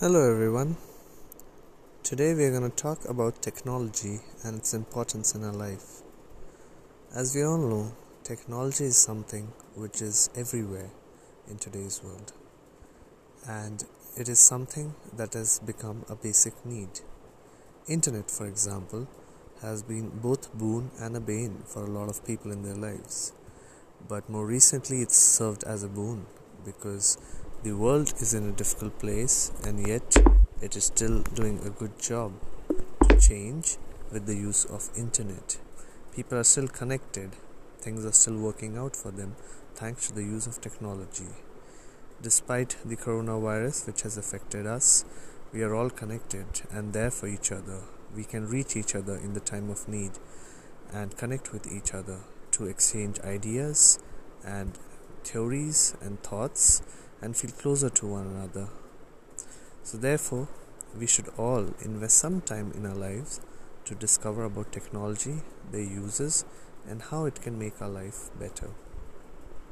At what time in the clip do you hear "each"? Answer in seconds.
47.26-47.50, 48.76-48.94, 51.72-51.92